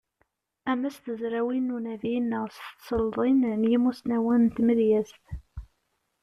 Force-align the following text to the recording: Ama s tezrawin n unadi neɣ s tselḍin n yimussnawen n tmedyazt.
Ama 0.71 0.89
s 0.95 0.97
tezrawin 1.03 1.67
n 1.71 1.73
unadi 1.77 2.15
neɣ 2.21 2.45
s 2.55 2.57
tselḍin 2.63 3.41
n 3.61 3.61
yimussnawen 3.71 4.43
n 4.45 4.53
tmedyazt. 4.55 5.23